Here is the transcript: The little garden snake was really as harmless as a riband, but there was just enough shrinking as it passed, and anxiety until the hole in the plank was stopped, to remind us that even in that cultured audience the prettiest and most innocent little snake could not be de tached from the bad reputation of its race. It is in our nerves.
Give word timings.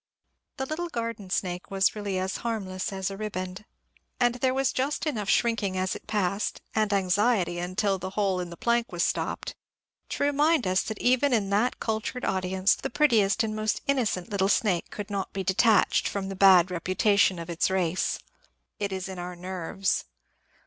The 0.57 0.65
little 0.65 0.89
garden 0.89 1.29
snake 1.29 1.69
was 1.69 1.95
really 1.95 2.17
as 2.17 2.37
harmless 2.37 2.91
as 2.91 3.11
a 3.11 3.17
riband, 3.17 3.65
but 4.17 4.41
there 4.41 4.51
was 4.51 4.73
just 4.73 5.05
enough 5.05 5.29
shrinking 5.29 5.77
as 5.77 5.95
it 5.95 6.07
passed, 6.07 6.59
and 6.73 6.91
anxiety 6.91 7.59
until 7.59 7.99
the 7.99 8.09
hole 8.09 8.39
in 8.39 8.49
the 8.49 8.57
plank 8.57 8.91
was 8.91 9.03
stopped, 9.03 9.53
to 10.09 10.23
remind 10.23 10.65
us 10.65 10.81
that 10.81 10.97
even 10.97 11.33
in 11.33 11.51
that 11.51 11.79
cultured 11.79 12.25
audience 12.25 12.73
the 12.73 12.89
prettiest 12.89 13.43
and 13.43 13.55
most 13.55 13.81
innocent 13.85 14.31
little 14.31 14.49
snake 14.49 14.89
could 14.89 15.11
not 15.11 15.33
be 15.33 15.43
de 15.43 15.53
tached 15.53 16.07
from 16.07 16.29
the 16.29 16.35
bad 16.35 16.71
reputation 16.71 17.37
of 17.37 17.47
its 17.51 17.69
race. 17.69 18.17
It 18.79 18.91
is 18.91 19.07
in 19.07 19.19
our 19.19 19.35
nerves. 19.35 20.05